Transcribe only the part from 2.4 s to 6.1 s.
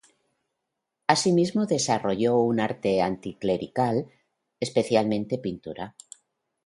un arte anticlerical, especialmente pintura.